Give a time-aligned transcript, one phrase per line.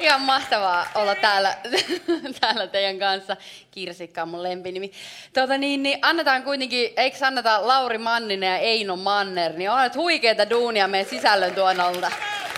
[0.00, 1.56] Ihan mahtavaa olla täällä,
[2.40, 3.36] täällä teidän kanssa.
[3.70, 4.92] Kirsikka on mun lempinimi.
[5.34, 10.50] Tuota niin, niin annetaan kuitenkin, eikö anneta Lauri Manninen ja Eino Manner, niin olet huikeita
[10.50, 12.10] duunia meidän sisällön tuonnolta.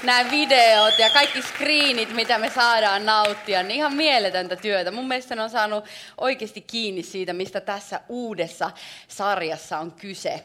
[0.02, 4.90] Nämä videot ja kaikki screenit, mitä me saadaan nauttia, niin ihan mieletöntä työtä.
[4.90, 5.84] Mun mielestä ne on saanut
[6.18, 8.70] oikeasti kiinni siitä, mistä tässä uudessa
[9.08, 10.44] sarjassa on kyse.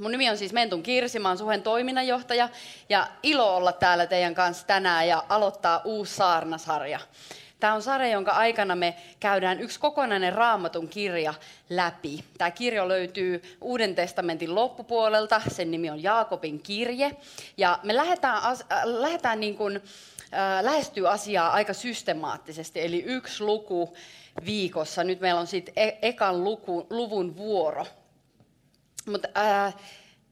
[0.00, 2.48] Mun nimi on siis Mentun Kirsi, mä oon Suhen toiminnanjohtaja
[2.88, 7.00] ja ilo olla täällä teidän kanssa tänään ja aloittaa uusi saarnasarja.
[7.60, 11.34] Tämä on sarja, jonka aikana me käydään yksi kokonainen raamatun kirja
[11.70, 12.24] läpi.
[12.38, 17.16] Tämä kirja löytyy Uuden testamentin loppupuolelta, sen nimi on Jaakobin kirje.
[17.56, 23.44] Ja me lähdetään, as, äh, lähdetään niin kuin, äh, lähestyy asiaa aika systemaattisesti, eli yksi
[23.44, 23.96] luku
[24.44, 25.04] viikossa.
[25.04, 27.86] Nyt meillä on sitten e- ekan luku, luvun vuoro.
[29.06, 29.28] Mutta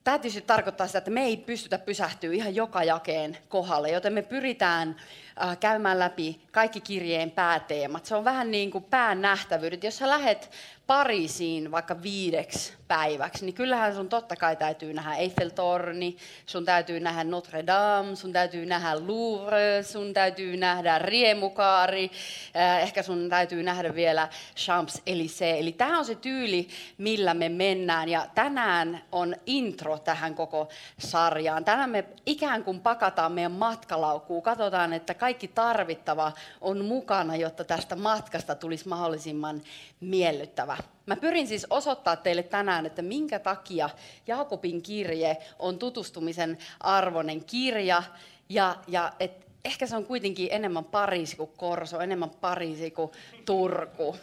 [0.04, 4.22] tämä tietysti tarkoittaa sitä, että me ei pystytä pysähtyä ihan joka jakeen kohdalle, joten me
[4.22, 4.96] pyritään
[5.42, 8.06] äh, käymään läpi kaikki kirjeen pääteemat.
[8.06, 9.84] Se on vähän niin kuin pään nähtävyydet.
[9.84, 10.50] Jos sä lähet
[10.88, 17.24] Pariisiin vaikka viideksi päiväksi, niin kyllähän sun totta kai täytyy nähdä Eiffeltorni, sun täytyy nähdä
[17.24, 22.10] Notre Dame, sun täytyy nähdä Louvre, sun täytyy nähdä Riemukaari,
[22.56, 25.58] äh, ehkä sun täytyy nähdä vielä Champs-Élysées.
[25.60, 31.64] Eli tämä on se tyyli, millä me mennään ja tänään on intro tähän koko sarjaan.
[31.64, 37.96] Tänään me ikään kuin pakataan meidän matkalaukkuun, katsotaan, että kaikki tarvittava on mukana, jotta tästä
[37.96, 39.62] matkasta tulisi mahdollisimman
[40.00, 40.77] miellyttävä.
[41.06, 43.90] Mä pyrin siis osoittaa teille tänään, että minkä takia
[44.26, 48.02] Jaakobin kirje on tutustumisen arvoinen kirja
[48.48, 53.10] ja, ja et ehkä se on kuitenkin enemmän Pariisi kuin Korso, enemmän Pariisi kuin
[53.44, 54.16] Turku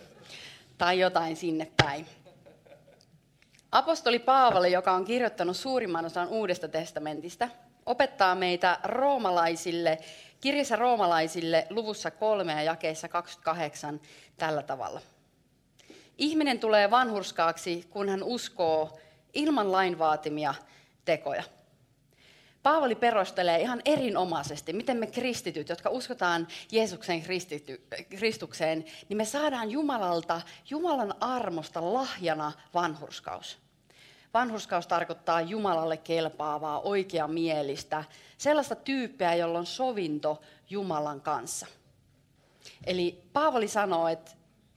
[0.77, 2.07] tai jotain sinne päin.
[3.71, 7.49] Apostoli Paavali, joka on kirjoittanut suurimman osan Uudesta testamentista,
[7.85, 9.97] opettaa meitä roomalaisille,
[10.41, 14.01] kirjassa roomalaisille luvussa 3 ja jakeessa 28
[14.37, 15.01] tällä tavalla.
[16.17, 18.99] Ihminen tulee vanhurskaaksi, kun hän uskoo
[19.33, 20.53] ilman lain vaatimia
[21.05, 21.43] tekoja.
[22.63, 29.71] Paavali perustelee ihan erinomaisesti, miten me kristityt, jotka uskotaan Jeesuksen kristity, Kristukseen, niin me saadaan
[29.71, 33.57] Jumalalta, Jumalan armosta lahjana vanhurskaus.
[34.33, 38.03] Vanhurskaus tarkoittaa Jumalalle kelpaavaa, oikeamielistä,
[38.37, 41.67] sellaista tyyppiä, jolla on sovinto Jumalan kanssa.
[42.85, 44.31] Eli Paavali sanoo, että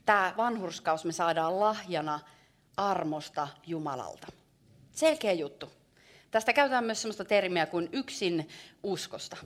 [0.09, 2.21] tämä vanhurskaus me saadaan lahjana
[2.77, 4.27] armosta Jumalalta.
[4.93, 5.73] Selkeä juttu.
[6.31, 8.49] Tästä käytetään myös sellaista termiä kuin yksin
[8.83, 9.37] uskosta.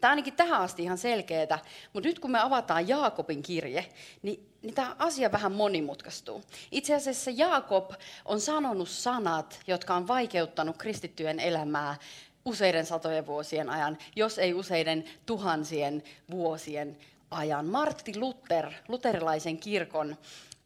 [0.00, 1.58] Tämä on ainakin tähän asti ihan selkeää,
[1.92, 3.88] mutta nyt kun me avataan Jaakobin kirje,
[4.22, 6.42] niin, niin tämä asia vähän monimutkaistuu.
[6.70, 7.90] Itse asiassa Jaakob
[8.24, 11.96] on sanonut sanat, jotka on vaikeuttanut kristittyjen elämää
[12.44, 16.96] useiden satojen vuosien ajan, jos ei useiden tuhansien vuosien
[17.32, 17.66] ajan.
[17.66, 20.16] Martti Luther, luterilaisen kirkon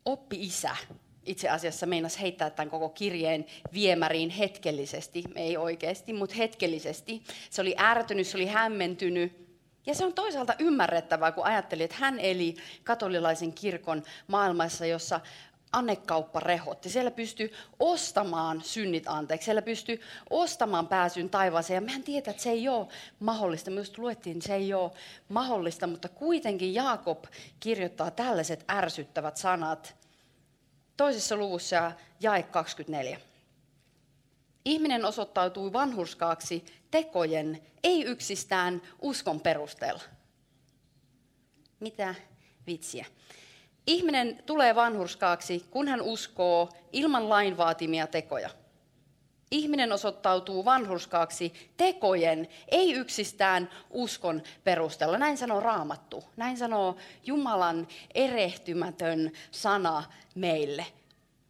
[0.04, 0.76] oppi-isä,
[1.24, 7.22] itse asiassa meinas heittää tämän koko kirjeen viemäriin hetkellisesti, ei oikeasti, mutta hetkellisesti.
[7.50, 9.46] Se oli ärtynyt, se oli hämmentynyt.
[9.86, 12.54] Ja se on toisaalta ymmärrettävää, kun ajatteli, että hän eli
[12.84, 15.20] katolilaisen kirkon maailmassa, jossa
[15.72, 16.90] annekauppa rehotti.
[16.90, 20.00] Siellä pystyy ostamaan synnit anteeksi, siellä pystyy
[20.30, 21.76] ostamaan pääsyn taivaaseen.
[21.76, 22.86] Ja mehän tietää, että se ei ole
[23.20, 23.70] mahdollista.
[23.70, 24.90] Me just luettiin, että se ei ole
[25.28, 27.24] mahdollista, mutta kuitenkin Jaakob
[27.60, 29.96] kirjoittaa tällaiset ärsyttävät sanat
[30.96, 33.20] toisessa luvussa jae 24.
[34.64, 40.02] Ihminen osoittautui vanhurskaaksi tekojen, ei yksistään uskon perusteella.
[41.80, 42.14] Mitä
[42.66, 43.06] vitsiä?
[43.86, 48.50] Ihminen tulee vanhurskaaksi, kun hän uskoo ilman lain vaatimia tekoja.
[49.50, 55.18] Ihminen osoittautuu vanhurskaaksi tekojen, ei yksistään uskon perusteella.
[55.18, 56.24] Näin sanoo Raamattu.
[56.36, 56.96] Näin sanoo
[57.26, 60.02] Jumalan erehtymätön sana
[60.34, 60.86] meille.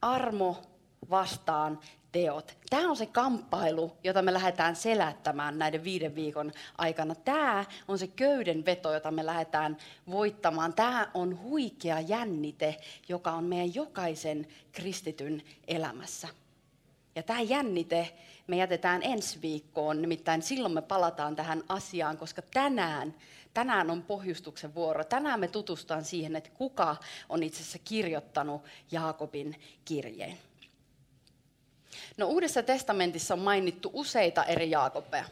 [0.02, 0.62] Armo
[1.10, 1.80] vastaan
[2.16, 2.56] teot.
[2.70, 7.14] Tämä on se kamppailu, jota me lähdetään selättämään näiden viiden viikon aikana.
[7.14, 9.76] Tämä on se köydenveto, jota me lähdetään
[10.10, 10.74] voittamaan.
[10.74, 12.76] Tämä on huikea jännite,
[13.08, 16.28] joka on meidän jokaisen kristityn elämässä.
[17.14, 18.12] Ja tämä jännite
[18.46, 23.14] me jätetään ensi viikkoon, nimittäin silloin me palataan tähän asiaan, koska tänään
[23.54, 25.04] tänään on pohjustuksen vuoro.
[25.04, 26.96] Tänään me tutustaan siihen, että kuka
[27.28, 30.38] on itse asiassa kirjoittanut Jaakobin kirjeen.
[32.16, 35.24] No Uudessa testamentissa on mainittu useita eri Jaakobeja.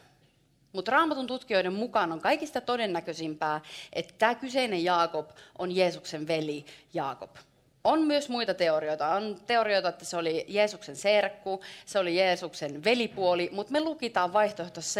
[0.73, 3.61] Mutta raamatun tutkijoiden mukaan on kaikista todennäköisimpää,
[3.93, 7.35] että tämä kyseinen Jaakob on Jeesuksen veli Jaakob.
[7.83, 9.07] On myös muita teorioita.
[9.07, 14.81] On teorioita, että se oli Jeesuksen serkku, se oli Jeesuksen velipuoli, mutta me lukitaan vaihtoehto
[14.81, 14.99] C,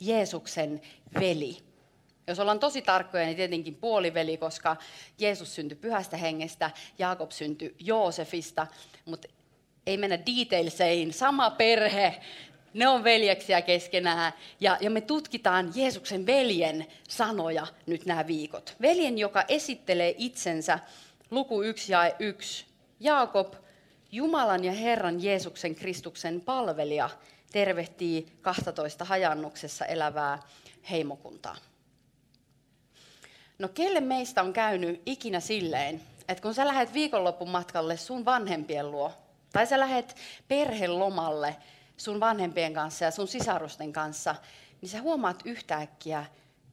[0.00, 0.80] Jeesuksen
[1.20, 1.58] veli.
[2.26, 4.76] Jos ollaan tosi tarkkoja, niin tietenkin puoliveli, koska
[5.18, 8.66] Jeesus syntyi pyhästä hengestä, Jaakob syntyi Joosefista,
[9.04, 9.28] mutta
[9.88, 12.20] ei mennä detailseihin, sama perhe,
[12.74, 14.32] ne on veljeksiä keskenään.
[14.60, 18.76] Ja, ja me tutkitaan Jeesuksen veljen sanoja nyt nämä viikot.
[18.80, 20.78] Veljen, joka esittelee itsensä,
[21.30, 22.66] luku 1 ja 1.
[23.00, 23.54] Jaakob,
[24.12, 27.10] Jumalan ja Herran Jeesuksen Kristuksen palvelija,
[27.52, 30.38] tervehtii 12 hajannuksessa elävää
[30.90, 31.56] heimokuntaa.
[33.58, 38.90] No kelle meistä on käynyt ikinä silleen, että kun sä lähdet viikonloppun matkalle sun vanhempien
[38.90, 39.12] luo,
[39.52, 40.16] tai sä lähdet
[40.48, 41.56] perhelomalle
[41.96, 44.34] sun vanhempien kanssa ja sun sisarusten kanssa,
[44.80, 46.26] niin sä huomaat yhtäkkiä,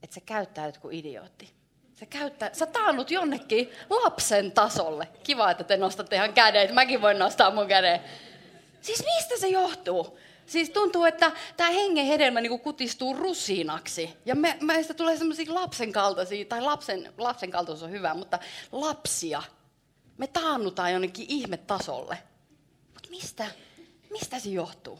[0.03, 1.55] että sä käyttäyt kuin idiootti.
[1.99, 5.07] Sä, käyttää, sä taannut jonnekin lapsen tasolle.
[5.23, 6.73] Kiva, että te nostatte ihan kädet.
[6.73, 7.99] Mäkin voin nostaa mun käden.
[8.81, 10.19] Siis mistä se johtuu?
[10.45, 14.17] Siis tuntuu, että tämä hengen hedelmä niin kutistuu rusinaksi.
[14.25, 18.39] Ja me, meistä tulee semmoisia lapsen kaltaisia, tai lapsen, lapsen kaltaisuus on hyvä, mutta
[18.71, 19.43] lapsia.
[20.17, 22.17] Me taannutaan jonnekin ihmetasolle.
[23.05, 23.45] Mutta mistä,
[24.11, 24.99] mistä se johtuu?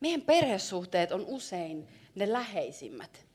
[0.00, 3.26] Meidän perhesuhteet on usein ne läheisimmät.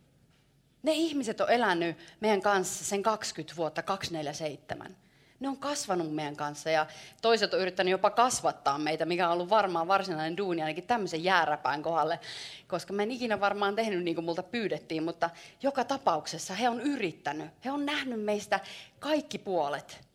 [0.84, 4.98] Ne ihmiset on elänyt meidän kanssa sen 20 vuotta, 247.
[5.40, 6.86] Ne on kasvanut meidän kanssa ja
[7.22, 11.84] toiset on yrittänyt jopa kasvattaa meitä, mikä on ollut varmaan varsinainen duuni ainakin tämmöisen jääräpään
[11.84, 12.20] kohdalle,
[12.68, 15.30] koska mä en ikinä varmaan tehnyt niin kuin multa pyydettiin, mutta
[15.64, 17.52] joka tapauksessa he on yrittänyt.
[17.66, 18.60] He on nähnyt meistä
[19.00, 20.13] kaikki puolet.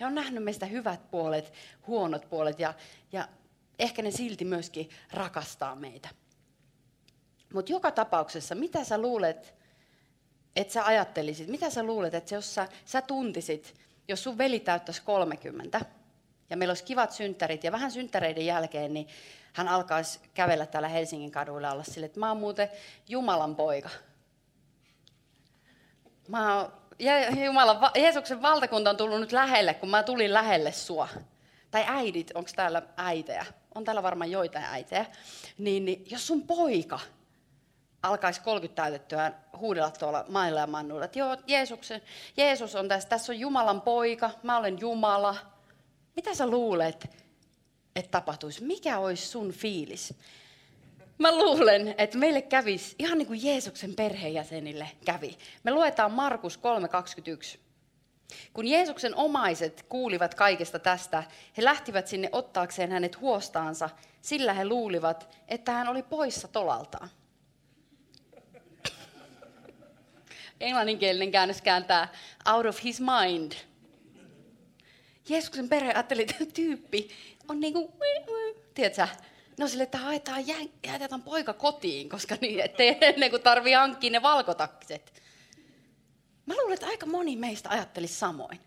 [0.00, 1.52] He on nähnyt meistä hyvät puolet,
[1.86, 2.74] huonot puolet ja,
[3.12, 3.28] ja
[3.78, 6.08] ehkä ne silti myöskin rakastaa meitä.
[7.54, 9.54] Mutta joka tapauksessa, mitä sä luulet,
[10.56, 13.74] että sä ajattelisit, mitä sä luulet, että jos sä, sä tuntisit,
[14.08, 15.80] jos sun veli täyttäisi 30,
[16.50, 19.08] ja meillä olisi kivat synttärit, ja vähän synttäreiden jälkeen, niin
[19.52, 22.68] hän alkaisi kävellä täällä Helsingin kaduilla olla sille, että mä oon muuten
[23.08, 23.90] Jumalan poika.
[26.28, 26.72] Mä oon,
[27.44, 31.08] Jumala, Jeesuksen valtakunta on tullut nyt lähelle, kun mä tulin lähelle sua.
[31.70, 33.46] Tai äidit, onko täällä äitejä?
[33.74, 35.06] On täällä varmaan joitain äitejä.
[35.58, 37.00] Niin, niin jos sun poika
[38.02, 42.02] alkaisi 30 täytettyä huudella tuolla mailla ja mannuilla, että joo, Jeesuksen,
[42.36, 45.36] Jeesus on tässä, tässä on Jumalan poika, mä olen Jumala.
[46.16, 47.10] Mitä sä luulet,
[47.96, 48.64] että tapahtuisi?
[48.64, 50.14] Mikä olisi sun fiilis?
[51.18, 55.38] Mä luulen, että meille kävisi ihan niin kuin Jeesuksen perheenjäsenille kävi.
[55.64, 56.60] Me luetaan Markus
[57.54, 57.58] 3.21.
[58.52, 61.24] Kun Jeesuksen omaiset kuulivat kaikesta tästä,
[61.56, 63.90] he lähtivät sinne ottaakseen hänet huostaansa,
[64.22, 67.10] sillä he luulivat, että hän oli poissa tolaltaan.
[70.60, 72.08] englanninkielinen käännös kääntää
[72.54, 73.52] out of his mind.
[75.28, 77.08] Jeesuksen perhe ajatteli, että tyyppi
[77.48, 77.88] on niin kuin,
[78.74, 79.08] tiedätkö,
[79.58, 80.44] no sille, että haetaan,
[80.86, 85.22] jätetään poika kotiin, koska niin, ettei ennen kuin tarvii hankkia ne valkotakset.
[86.46, 88.60] Mä luulen, että aika moni meistä ajattelisi samoin.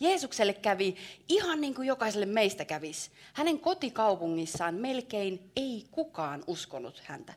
[0.00, 0.96] Jeesukselle kävi
[1.28, 3.10] ihan niin kuin jokaiselle meistä kävisi.
[3.32, 7.34] Hänen kotikaupungissaan melkein ei kukaan uskonut häntä.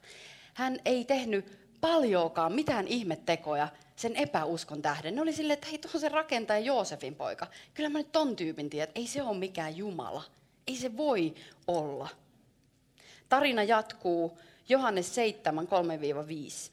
[0.53, 5.15] Hän ei tehnyt paljoakaan mitään ihmettekoja sen epäuskon tähden.
[5.15, 7.48] Ne oli silleen, että hei, tuohon se rakentaja Joosefin poika.
[7.74, 10.24] Kyllä mä nyt ton tyypin tiedän, ei se ole mikään Jumala.
[10.67, 11.36] Ei se voi
[11.67, 12.10] olla.
[13.29, 16.72] Tarina jatkuu Johannes 7, 3-5.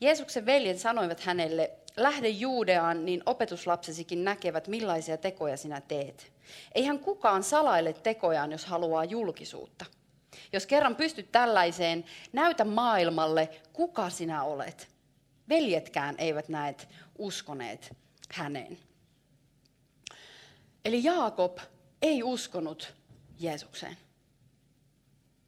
[0.00, 6.32] Jeesuksen veljet sanoivat hänelle, lähde Juudeaan, niin opetuslapsesikin näkevät, millaisia tekoja sinä teet.
[6.74, 9.84] Eihän kukaan salaile tekojaan, jos haluaa julkisuutta.
[10.52, 14.88] Jos kerran pystyt tällaiseen, näytä maailmalle, kuka sinä olet.
[15.48, 16.88] Veljetkään eivät näet
[17.18, 17.96] uskoneet
[18.30, 18.78] häneen.
[20.84, 21.58] Eli Jaakob
[22.02, 22.94] ei uskonut
[23.38, 23.96] Jeesukseen.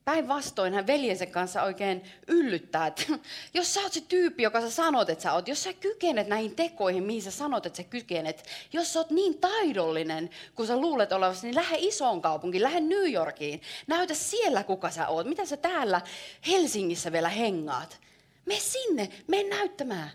[0.09, 3.03] Päinvastoin hän veljensä kanssa oikein yllyttää, että
[3.55, 6.57] jos sä oot se tyyppi, joka sä sanot, että sä oot, jos sä kykenet näihin
[6.57, 11.13] tekoihin, mihin sä sanot, että sä kykenet, jos sä oot niin taidollinen, kun sä luulet
[11.13, 15.57] olevasi, niin lähde isoon kaupunkiin, lähde New Yorkiin, näytä siellä, kuka sä oot, mitä sä
[15.57, 16.01] täällä
[16.47, 18.01] Helsingissä vielä hengaat.
[18.47, 20.11] Me sinne, me näyttämään.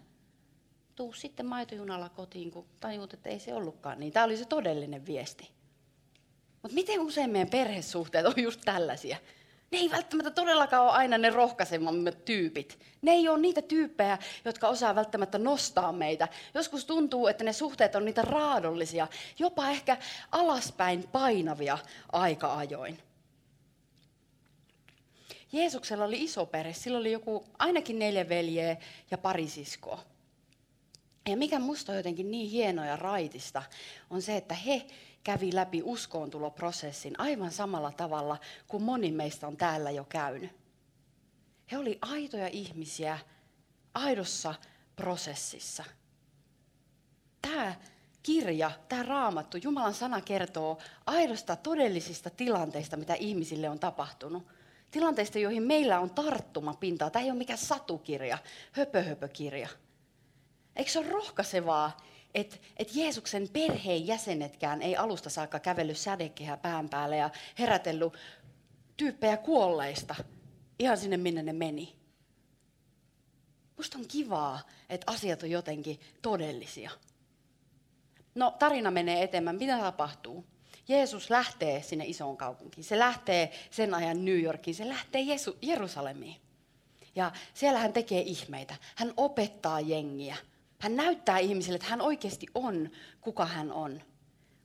[0.96, 4.14] Tuu sitten maitojunalla kotiin, kun tajuut, että ei se ollutkaan niin.
[4.14, 5.50] Tämä oli se todellinen viesti.
[6.62, 9.18] Mutta miten usein meidän perhesuhteet on just tällaisia?
[9.74, 12.80] Ne ei välttämättä todellakaan ole aina ne rohkaisemmat tyypit.
[13.01, 16.27] Ne ei ole niitä tyyppejä, jotka osaa välttämättä nostaa meitä.
[16.53, 19.08] Joskus tuntuu, että ne suhteet on niitä raadollisia,
[19.39, 19.98] jopa ehkä
[20.32, 21.77] alaspäin painavia
[22.12, 23.00] aika ajoin.
[25.51, 26.74] Jeesuksella oli iso perhe.
[26.74, 28.77] Sillä oli joku ainakin neljä veljeä
[29.12, 30.03] ja pari siskoa.
[31.30, 33.63] Ja mikä musta on jotenkin niin hienoa ja raitista,
[34.10, 34.86] on se, että he
[35.24, 38.38] kävi läpi uskoontuloprosessin aivan samalla tavalla
[38.68, 40.51] kuin moni meistä on täällä jo käynyt.
[41.72, 43.20] He oli aitoja ihmisiä
[43.94, 44.56] aidossa
[44.96, 45.84] prosessissa.
[47.42, 47.75] Tämä
[48.24, 54.48] kirja, tämä raamattu, Jumalan sana kertoo aidosta todellisista tilanteista, mitä ihmisille on tapahtunut.
[54.92, 57.10] Tilanteista, joihin meillä on tarttumapintaa.
[57.10, 58.38] Tämä ei ole mikään satukirja,
[58.72, 59.70] höpöhöpökirja.
[60.75, 61.98] Eikö se ole rohkaisevaa,
[62.36, 68.13] että et Jeesuksen perheen jäsenetkään ei alusta saakka kävellyt sädekehä pään päälle ja herätellyt
[68.98, 70.16] tyyppejä kuolleista
[70.80, 71.96] ihan sinne, minne ne meni.
[73.78, 74.60] Musta on kivaa,
[74.90, 76.92] että asiat on jotenkin todellisia.
[78.36, 79.58] No, tarina menee eteenpäin.
[79.58, 80.46] Mitä tapahtuu?
[80.88, 82.84] Jeesus lähtee sinne isoon kaupunkiin.
[82.84, 84.75] Se lähtee sen ajan New Yorkiin.
[84.75, 86.36] Se lähtee Jesu- Jerusalemiin.
[87.16, 88.75] Ja siellä hän tekee ihmeitä.
[88.96, 90.36] Hän opettaa jengiä.
[90.84, 92.90] Hän näyttää ihmisille, että hän oikeasti on,
[93.22, 94.02] kuka hän on.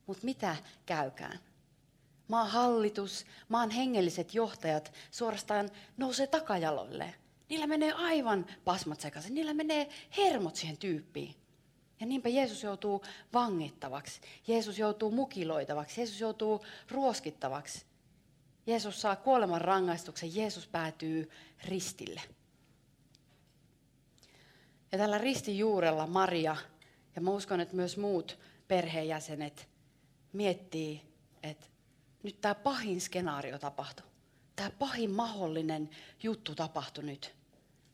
[0.06, 0.56] Mutta mitä
[0.86, 1.38] käykään?
[2.28, 7.14] Maan hallitus, maan hengelliset johtajat suorastaan nousee takajaloille.
[7.48, 11.34] Niillä menee aivan pasmat sekaisin, niillä menee hermot siihen tyyppiin.
[12.00, 17.86] Ja niinpä Jeesus joutuu vangittavaksi, Jeesus joutuu mukiloitavaksi, Jeesus joutuu ruoskittavaksi.
[18.66, 21.30] Jeesus saa kuoleman rangaistuksen, Jeesus päätyy
[21.64, 22.20] ristille.
[24.92, 26.56] Ja tällä ristin juurella Maria,
[27.16, 29.68] ja mä uskon, että myös muut perheenjäsenet
[30.32, 31.02] miettii,
[31.42, 31.66] että
[32.22, 34.06] nyt tämä pahin skenaario tapahtui.
[34.56, 35.90] Tämä pahin mahdollinen
[36.22, 37.34] juttu tapahtui nyt.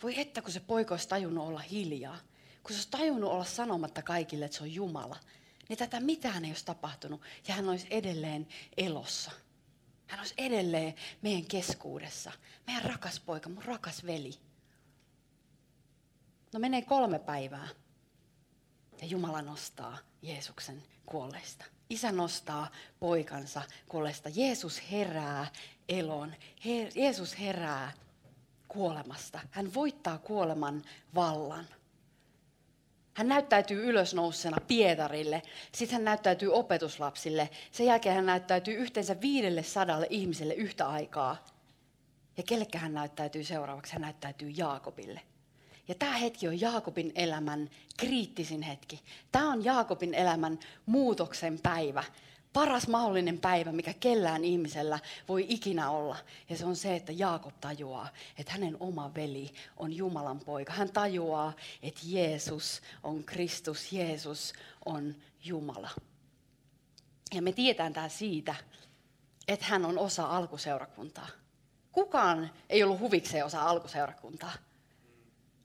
[0.03, 2.19] Voi että, kun se poika olisi tajunnut olla hiljaa.
[2.63, 5.17] Kun se olisi tajunnut olla sanomatta kaikille, että se on Jumala.
[5.69, 7.21] Niin tätä mitään ei olisi tapahtunut.
[7.49, 9.31] Ja hän olisi edelleen elossa.
[10.07, 12.33] Hän olisi edelleen meidän keskuudessa.
[12.67, 14.35] Meidän rakas poika, mun rakas veli.
[16.55, 17.69] No menee kolme päivää.
[19.01, 21.65] Ja Jumala nostaa Jeesuksen kuolleista.
[21.91, 22.71] Isä nostaa
[23.01, 24.29] poikansa kuolleista.
[24.35, 25.47] Jeesus herää
[25.89, 26.35] elon.
[26.65, 27.93] Her- Jeesus herää
[28.69, 29.41] kuolemasta.
[29.51, 30.83] Hän voittaa kuoleman
[31.15, 31.67] vallan.
[33.15, 35.43] Hän näyttäytyy ylösnousseena Pietarille,
[35.73, 41.45] sitten hän näyttäytyy opetuslapsille, sen jälkeen hän näyttäytyy yhteensä viidelle sadalle ihmiselle yhtä aikaa.
[42.37, 43.93] Ja kellekä hän näyttäytyy seuraavaksi?
[43.93, 45.21] Hän näyttäytyy Jaakobille.
[45.89, 49.01] Ja tämä hetki on Jaakobin elämän kriittisin hetki.
[49.33, 52.05] Tämä on Jaakobin elämän muutoksen päivä.
[52.53, 54.99] Paras mahdollinen päivä, mikä kellään ihmisellä
[55.29, 56.17] voi ikinä olla.
[56.49, 60.73] Ja se on se, että Jaakob tajuaa, että hänen oma veli on Jumalan poika.
[60.73, 64.53] Hän tajuaa, että Jeesus on Kristus, Jeesus
[64.85, 65.15] on
[65.45, 65.91] Jumala.
[67.35, 68.55] Ja me tiedetään tämä siitä,
[69.49, 71.29] että hän on osa alkuseurakuntaa.
[71.93, 74.53] Kukaan ei ollut huvikseen osa alkuseurakuntaa.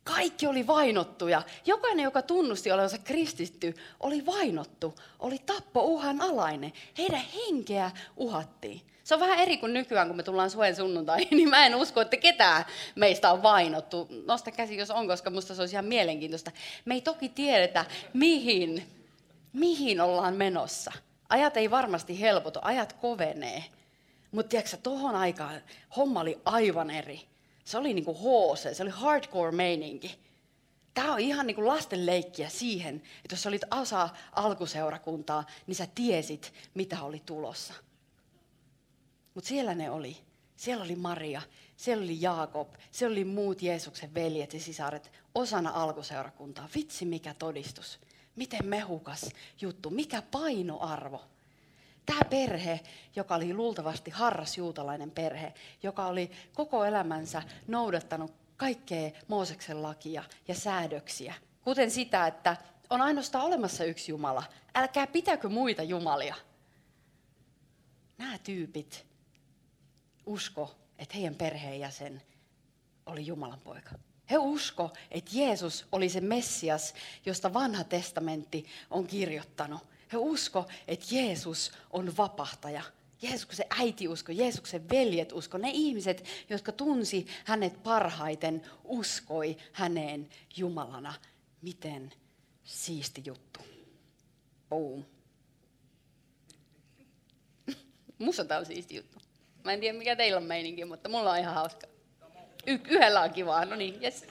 [0.04, 1.42] Kaikki oli vainottuja.
[1.66, 6.74] Jokainen, joka tunnusti olevansa kristitty, oli vainottu, oli tappo uhan alainen.
[6.98, 8.82] Heidän henkeä uhattiin.
[9.04, 12.02] Se on vähän eri kuin nykyään, kun me tullaan suen sunnuntai, niin mä en usko,
[12.02, 12.66] että ketään
[12.96, 14.08] meistä on vainottu.
[14.28, 16.52] Nosta käsi, jos on, koska musta se olisi ihan mielenkiintoista.
[16.86, 18.88] Me ei toki tiedetä, mihin,
[19.54, 20.92] mihin ollaan menossa.
[21.30, 23.64] Ajat ei varmasti helpotu, ajat kovenee.
[24.32, 25.62] Mutta tiedätkö, tohon aikaan
[25.98, 27.29] homma oli aivan eri.
[27.70, 30.20] Se oli niinku HC, se oli hardcore meininki.
[30.94, 37.02] Tämä on ihan niinku lastenleikkiä siihen, että jos olit osa alkuseurakuntaa, niin sä tiesit, mitä
[37.02, 37.74] oli tulossa.
[39.34, 40.18] Mutta siellä ne oli.
[40.56, 41.42] Siellä oli Maria,
[41.76, 46.70] siellä oli Jaakob, siellä oli muut Jeesuksen veljet ja sisaret osana alkuseurakuntaa.
[46.76, 48.00] Vitsi mikä todistus.
[48.36, 49.30] Miten mehukas
[49.62, 51.22] juttu, mikä painoarvo.
[52.06, 52.80] Tämä perhe,
[53.16, 55.54] joka oli luultavasti harrasjuutalainen perhe,
[55.84, 62.58] joka oli koko elämänsä noudattanut kaikkea Mooseksen lakia ja säädöksiä, kuten sitä, että
[62.90, 64.44] on ainoastaan olemassa yksi Jumala.
[64.76, 66.36] Älkää pitäkö muita jumalia.
[68.18, 69.06] Nämä tyypit
[70.26, 72.22] usko, että heidän perheenjäsen
[73.06, 73.92] oli Jumalan poika.
[74.30, 76.94] He usko, että Jeesus oli se Messias,
[77.26, 79.82] josta vanha testamentti on kirjoittanut.
[80.14, 82.82] He usko, että Jeesus on vapahtaja.
[83.22, 91.14] Jeesuksen äiti usko, Jeesuksen veljet usko, ne ihmiset, jotka tunsi hänet parhaiten, uskoi häneen Jumalana.
[91.62, 92.14] Miten
[92.64, 93.60] siisti juttu.
[94.70, 95.04] Boom.
[98.20, 99.20] Musta tämä on siisti juttu.
[99.64, 101.88] Mä en tiedä mikä teillä on meininki, mutta mulla on ihan hauska.
[102.68, 104.26] Y- yhdellä on kivaa, no niin, yes.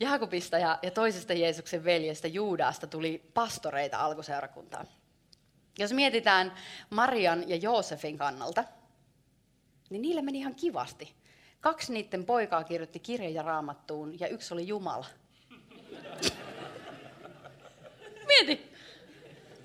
[0.00, 4.88] Jaakobista ja, ja toisesta Jeesuksen veljestä Juudasta tuli pastoreita alkuseurakuntaan.
[5.78, 6.52] Jos mietitään
[6.90, 8.64] Marian ja Joosefin kannalta,
[9.90, 11.14] niin niille meni ihan kivasti.
[11.60, 15.06] Kaksi niiden poikaa kirjoitti kirjoja raamattuun ja yksi oli Jumala.
[18.26, 18.72] Mieti!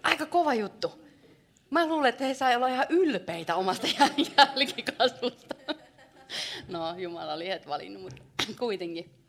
[0.03, 1.01] Aika kova juttu.
[1.69, 3.87] Mä luulen, että he sai olla ihan ylpeitä omasta
[4.37, 5.55] jälkikasvusta.
[6.67, 8.23] No, Jumala oli valinnut, mutta
[8.59, 9.20] kuitenkin.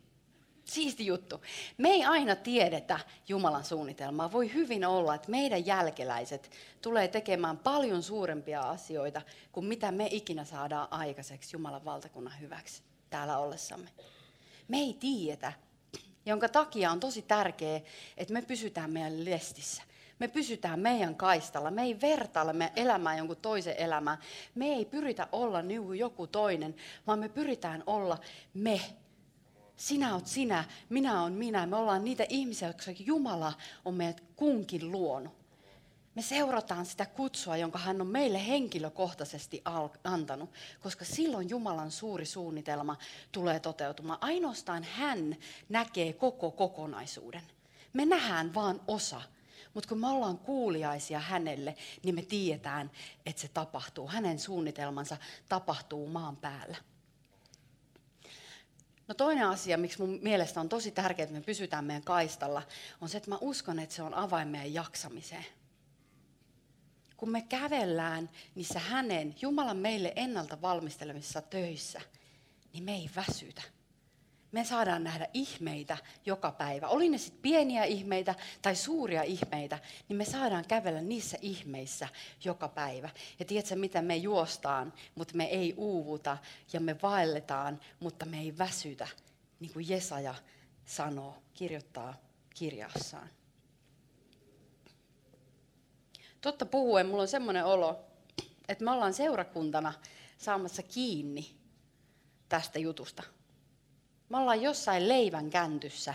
[0.65, 1.41] Siisti juttu.
[1.77, 4.31] Me ei aina tiedetä Jumalan suunnitelmaa.
[4.31, 6.51] Voi hyvin olla, että meidän jälkeläiset
[6.81, 13.37] tulee tekemään paljon suurempia asioita kuin mitä me ikinä saadaan aikaiseksi Jumalan valtakunnan hyväksi täällä
[13.37, 13.89] ollessamme.
[14.67, 15.53] Me ei tiedetä,
[16.25, 17.81] jonka takia on tosi tärkeää,
[18.17, 19.83] että me pysytään meidän lestissä.
[20.19, 21.71] Me pysytään meidän kaistalla.
[21.71, 24.17] Me ei vertailla meidän elämää jonkun toisen elämään.
[24.55, 26.75] Me ei pyritä olla niin joku toinen,
[27.07, 28.17] vaan me pyritään olla
[28.53, 28.81] me
[29.87, 31.65] sinä oot sinä, minä on minä.
[31.65, 33.53] Me ollaan niitä ihmisiä, jotka Jumala
[33.85, 35.33] on meidät kunkin luonut.
[36.15, 39.61] Me seurataan sitä kutsua, jonka hän on meille henkilökohtaisesti
[40.03, 40.49] antanut,
[40.81, 42.97] koska silloin Jumalan suuri suunnitelma
[43.31, 44.19] tulee toteutumaan.
[44.21, 45.35] Ainoastaan hän
[45.69, 47.43] näkee koko kokonaisuuden.
[47.93, 49.21] Me nähdään vain osa,
[49.73, 52.91] mutta kun me ollaan kuuliaisia hänelle, niin me tiedetään,
[53.25, 54.07] että se tapahtuu.
[54.07, 55.17] Hänen suunnitelmansa
[55.49, 56.77] tapahtuu maan päällä.
[59.07, 62.61] No toinen asia, miksi mun mielestä on tosi tärkeää, että me pysytään meidän kaistalla,
[63.01, 65.45] on se, että mä uskon, että se on avain meidän jaksamiseen.
[67.17, 72.01] Kun me kävellään niissä hänen, Jumalan meille ennalta valmistelemissa töissä,
[72.73, 73.61] niin me ei väsytä
[74.53, 76.87] me saadaan nähdä ihmeitä joka päivä.
[76.87, 79.79] Oli ne sitten pieniä ihmeitä tai suuria ihmeitä,
[80.09, 82.07] niin me saadaan kävellä niissä ihmeissä
[82.43, 83.09] joka päivä.
[83.39, 86.37] Ja tiedätkö, mitä me juostaan, mutta me ei uuvuta
[86.73, 89.07] ja me vaelletaan, mutta me ei väsytä,
[89.59, 90.35] niin kuin Jesaja
[90.85, 92.17] sanoo, kirjoittaa
[92.49, 93.29] kirjassaan.
[96.41, 98.05] Totta puhuen, mulla on semmoinen olo,
[98.67, 99.93] että me ollaan seurakuntana
[100.37, 101.55] saamassa kiinni
[102.49, 103.23] tästä jutusta.
[104.29, 106.13] Me ollaan jossain leivän käntyssä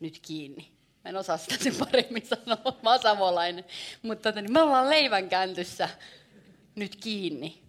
[0.00, 0.72] nyt kiinni.
[1.04, 3.64] Mä en osaa sitä sen paremmin sanoa, mä oon savolainen.
[4.02, 5.88] Mutta tota, niin me ollaan leivän käntyssä
[6.74, 7.62] nyt kiinni.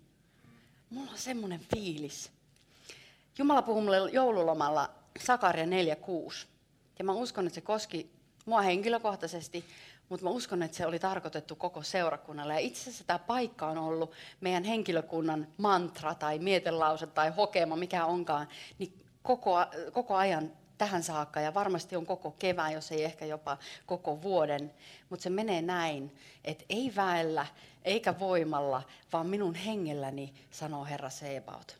[0.89, 2.31] Mulla on semmoinen fiilis.
[3.37, 4.89] Jumala puhui mulle joululomalla
[5.25, 5.69] Sakaria 4.6.
[6.99, 8.09] Ja mä uskon, että se koski
[8.45, 9.65] mua henkilökohtaisesti,
[10.09, 12.53] mutta mä uskon, että se oli tarkoitettu koko seurakunnalle.
[12.53, 14.11] Ja itse asiassa tämä paikka on ollut
[14.41, 18.47] meidän henkilökunnan mantra tai mietelause tai hokema, mikä onkaan,
[18.79, 18.93] niin
[19.29, 24.21] koko, koko ajan tähän saakka ja varmasti on koko kevään, jos ei ehkä jopa koko
[24.21, 24.73] vuoden.
[25.09, 27.45] Mutta se menee näin, että ei väellä
[27.85, 28.81] eikä voimalla,
[29.13, 31.77] vaan minun hengelläni, sanoo Herra Sebaot.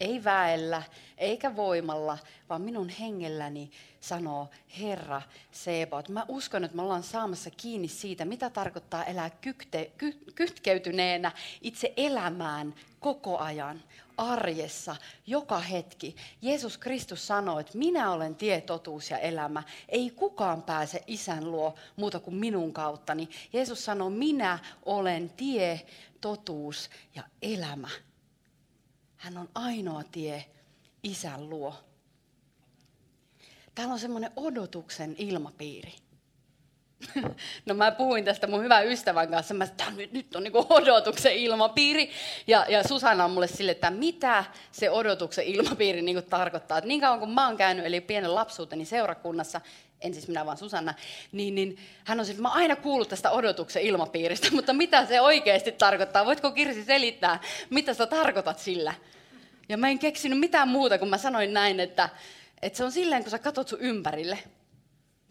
[0.00, 0.82] Ei väellä
[1.18, 4.48] eikä voimalla, vaan minun hengelläni sanoo
[4.80, 6.08] Herra Sebaot.
[6.08, 11.92] Mä uskon, että me ollaan saamassa kiinni siitä, mitä tarkoittaa elää kykte, ky, kytkeytyneenä itse
[11.96, 13.82] elämään koko ajan
[14.16, 16.16] arjessa, joka hetki.
[16.42, 19.62] Jeesus Kristus sanoi, että minä olen tie, totuus ja elämä.
[19.88, 23.28] Ei kukaan pääse isän luo muuta kuin minun kauttani.
[23.52, 25.86] Jeesus sanoi, minä olen tie,
[26.20, 27.88] totuus ja elämä.
[29.24, 30.44] Hän on ainoa tie
[31.02, 31.74] isän luo.
[33.74, 35.92] Täällä on semmoinen odotuksen ilmapiiri.
[37.66, 41.36] No mä puhuin tästä mun hyvän ystävän kanssa, mä että nyt, nyt on niinku odotuksen
[41.36, 42.10] ilmapiiri.
[42.46, 46.78] Ja, ja Susanna on mulle sille, että mitä se odotuksen ilmapiiri niinku tarkoittaa.
[46.78, 49.60] Että niin kauan kun mä oon käynyt, eli pienen lapsuuteni seurakunnassa,
[50.04, 50.94] en siis minä vaan Susanna,
[51.32, 55.20] niin, niin hän on sille, että mä aina kuullut tästä odotuksen ilmapiiristä, mutta mitä se
[55.20, 56.26] oikeasti tarkoittaa?
[56.26, 57.40] Voitko Kirsi selittää,
[57.70, 58.94] mitä sä tarkoitat sillä?
[59.68, 62.08] Ja mä en keksinyt mitään muuta, kun mä sanoin näin, että,
[62.62, 64.38] että se on silleen, kun sä katsot sun ympärille–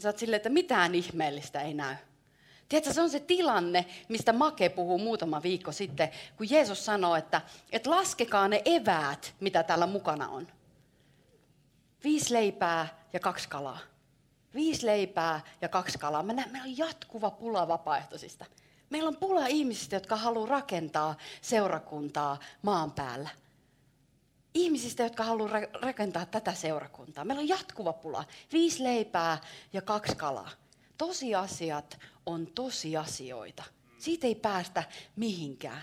[0.04, 1.96] Sä oot silleen, että mitään ihmeellistä ei näy.
[2.70, 7.42] Tiedätkö, se on se tilanne, mistä Make puhuu muutama viikko sitten, kun Jeesus sanoo, että,
[7.72, 10.48] että laskekaa ne eväät, mitä täällä mukana on.
[12.04, 13.80] Viisi leipää ja kaksi kalaa.
[14.54, 16.24] Viisi leipää ja kaksi kalaa.
[16.24, 18.46] Meillä on jatkuva pula vapaaehtoisista.
[18.90, 23.30] Meillä on pula ihmisistä, jotka haluaa rakentaa seurakuntaa maan päällä
[24.54, 27.26] ihmisistä, jotka haluavat rakentaa tätä seurakuntaa.
[27.26, 28.26] Meillä on jatkuva pula.
[28.54, 29.38] Viisi leipää
[29.74, 30.50] ja kaksi kalaa.
[30.98, 33.64] Tosiasiat on tosiasioita.
[33.98, 34.84] Siitä ei päästä
[35.16, 35.82] mihinkään.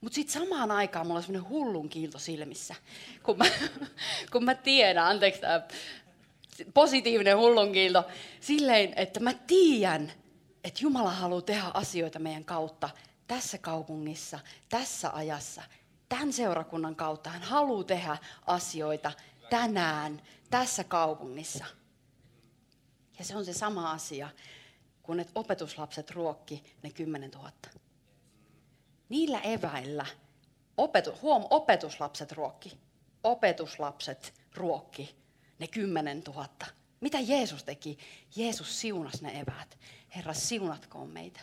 [0.00, 2.74] Mutta sitten samaan aikaan mulla on semmoinen hullun kiilto silmissä,
[3.22, 3.44] kun mä,
[4.32, 5.62] kun mä tiedän, anteeksi tämä
[6.74, 8.04] positiivinen hullun kiilto,
[8.40, 10.12] silleen, että mä tiedän,
[10.64, 12.90] että Jumala haluaa tehdä asioita meidän kautta
[13.26, 14.38] tässä kaupungissa,
[14.68, 15.62] tässä ajassa,
[16.08, 17.30] tämän seurakunnan kautta.
[17.30, 19.12] Hän haluaa tehdä asioita
[19.50, 21.64] tänään, tässä kaupungissa.
[23.18, 24.28] Ja se on se sama asia,
[25.02, 27.50] kun ne opetuslapset ruokki ne 10 000.
[29.08, 30.06] Niillä eväillä
[30.76, 32.78] opetu, huom, opetuslapset ruokki.
[33.24, 35.23] Opetuslapset ruokki
[35.58, 36.48] ne 10 000.
[37.00, 37.98] Mitä Jeesus teki?
[38.36, 39.78] Jeesus siunasi ne eväät.
[40.16, 41.40] Herra, siunatkoon meitä.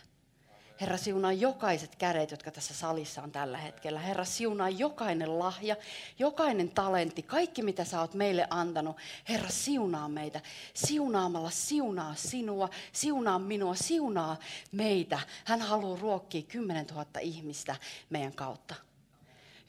[0.82, 4.00] Herra, siunaa jokaiset kädet, jotka tässä salissa on tällä hetkellä.
[4.00, 5.76] Herra, siunaa jokainen lahja,
[6.20, 8.98] jokainen talentti, kaikki mitä sä oot meille antanut.
[9.30, 10.42] Herra, siunaa meitä.
[10.74, 14.38] Siunaamalla siunaa sinua, siunaa minua, siunaa
[14.72, 15.20] meitä.
[15.46, 17.76] Hän haluaa ruokkia 10 000 ihmistä
[18.10, 18.76] meidän kautta.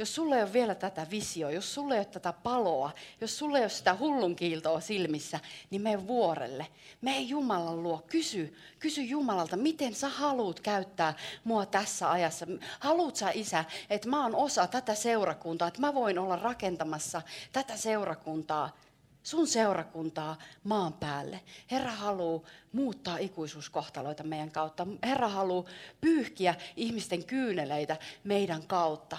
[0.03, 3.59] Jos sulle ei ole vielä tätä visioa, jos sulle ei ole tätä paloa, jos sulle
[3.59, 6.67] ei ole sitä hullunkiiltoa silmissä, niin mene vuorelle.
[7.01, 8.03] Mene Jumalan luo.
[8.09, 12.47] Kysy, kysy Jumalalta, miten sä haluat käyttää mua tässä ajassa.
[12.81, 17.77] Haluat sä isä, että mä oon osa tätä seurakuntaa, että mä voin olla rakentamassa tätä
[17.77, 18.77] seurakuntaa
[19.23, 21.41] sun seurakuntaa maan päälle.
[21.71, 24.87] Herra haluaa muuttaa ikuisuuskohtaloita meidän kautta.
[25.03, 25.65] Herra haluaa
[26.01, 29.19] pyyhkiä ihmisten kyyneleitä meidän kautta.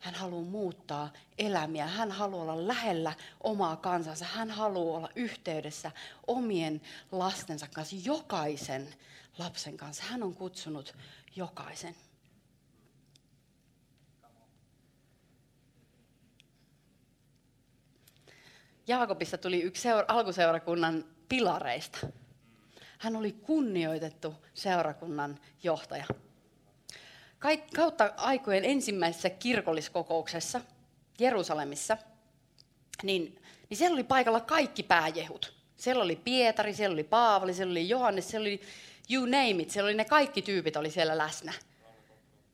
[0.00, 1.86] Hän haluaa muuttaa elämiä.
[1.86, 4.24] Hän haluaa olla lähellä omaa kansansa.
[4.24, 5.90] Hän haluaa olla yhteydessä
[6.26, 6.80] omien
[7.12, 8.94] lastensa kanssa, jokaisen
[9.38, 10.04] lapsen kanssa.
[10.04, 10.96] Hän on kutsunut
[11.36, 11.94] jokaisen.
[18.86, 21.98] Jaakobista tuli yksi seura- alkuseurakunnan pilareista.
[22.98, 26.04] Hän oli kunnioitettu seurakunnan johtaja
[27.76, 30.60] kautta aikojen ensimmäisessä kirkolliskokouksessa
[31.18, 31.96] Jerusalemissa,
[33.02, 35.52] niin, niin siellä oli paikalla kaikki pääjehut.
[35.76, 38.60] Siellä oli Pietari, siellä oli Paavali, siellä oli Johannes, siellä oli
[39.10, 41.52] you name it, siellä oli ne kaikki tyypit oli siellä läsnä.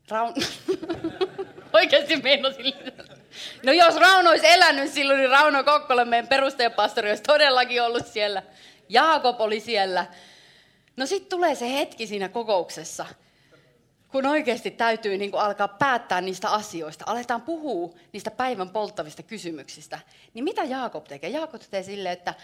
[0.08, 0.34] Raun...
[1.72, 2.74] Oikeasti meinasin
[3.62, 8.42] No jos Rauno olisi elänyt silloin, niin Rauno Kokkola, meidän perustajapastori, olisi todellakin ollut siellä.
[8.88, 10.06] Jaakob oli siellä.
[10.96, 13.06] No sitten tulee se hetki siinä kokouksessa,
[14.12, 19.98] kun oikeasti täytyy niin kuin alkaa päättää niistä asioista, aletaan puhua niistä päivän polttavista kysymyksistä,
[20.34, 21.30] niin mitä Jaakob tekee?
[21.30, 22.34] Jaakob tekee sille, että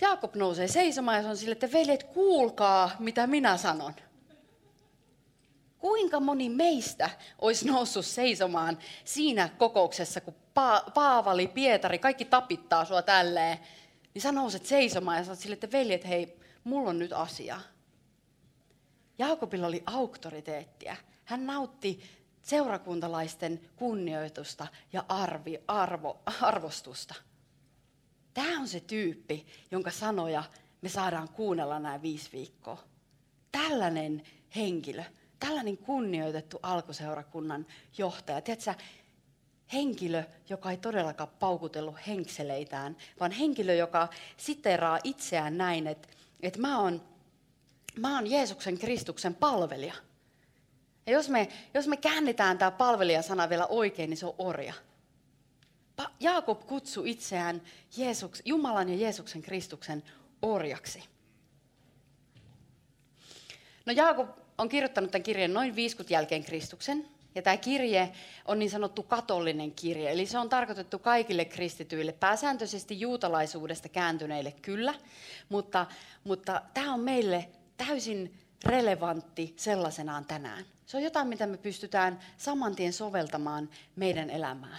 [0.00, 3.94] Jaakob nousee seisomaan ja se on sille, että veljet, kuulkaa, mitä minä sanon.
[5.78, 13.02] Kuinka moni meistä olisi noussut seisomaan siinä kokouksessa, kun pa- Paavali, Pietari, kaikki tapittaa sua
[13.02, 13.58] tälleen,
[14.14, 17.60] niin sä nouset seisomaan ja sanot sille, että veljet, hei, mulla on nyt asia
[19.18, 20.96] Jaakobilla oli auktoriteettia.
[21.24, 22.02] Hän nautti
[22.42, 27.14] seurakuntalaisten kunnioitusta ja arvi, arvo, arvostusta.
[28.34, 30.44] Tämä on se tyyppi, jonka sanoja
[30.82, 32.84] me saadaan kuunnella nämä viisi viikkoa.
[33.52, 34.22] Tällainen
[34.56, 35.02] henkilö,
[35.40, 37.66] tällainen kunnioitettu alkuseurakunnan
[37.98, 38.40] johtaja.
[38.40, 38.74] Tiedätkö,
[39.72, 46.08] henkilö, joka ei todellakaan paukutellut henkseleitään, vaan henkilö, joka siteraa itseään näin, että,
[46.40, 47.02] että mä oon
[47.98, 49.94] mä oon Jeesuksen Kristuksen palvelija.
[51.06, 54.74] Ja jos me, jos me käännetään tämä palvelija-sana vielä oikein, niin se on orja.
[56.02, 57.62] Pa- Jaakob kutsui itseään
[57.96, 60.02] Jeesuks, Jumalan ja Jeesuksen Kristuksen
[60.42, 61.04] orjaksi.
[63.86, 67.08] No Jaakob on kirjoittanut tämän kirjeen noin 50 jälkeen Kristuksen.
[67.34, 68.12] Ja tämä kirje
[68.44, 74.94] on niin sanottu katolinen kirje, eli se on tarkoitettu kaikille kristityille, pääsääntöisesti juutalaisuudesta kääntyneille kyllä,
[75.48, 75.86] mutta,
[76.24, 77.48] mutta tämä on meille
[77.86, 80.64] täysin relevantti sellaisenaan tänään.
[80.86, 84.78] Se on jotain, mitä me pystytään saman tien soveltamaan meidän elämään.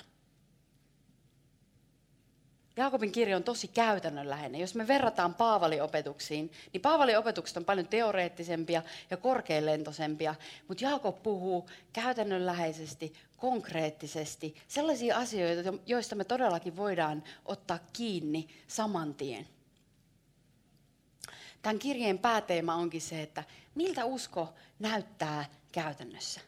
[2.77, 4.61] Jaakobin kirja on tosi käytännönläheinen.
[4.61, 10.35] Jos me verrataan Paavali-opetuksiin, niin Paavali-opetukset on paljon teoreettisempia ja korkealentoisempia,
[10.67, 19.47] mutta Jaakob puhuu käytännönläheisesti, konkreettisesti, sellaisia asioita, joista me todellakin voidaan ottaa kiinni saman tien.
[21.61, 23.43] Tämän kirjeen pääteema onkin se, että
[23.75, 26.41] miltä usko näyttää käytännössä.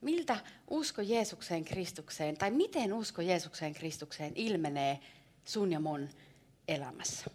[0.00, 0.36] Miltä
[0.70, 5.00] usko Jeesukseen Kristukseen, tai miten usko Jeesukseen Kristukseen ilmenee
[5.44, 6.08] sun ja mun
[6.68, 7.30] elämässä.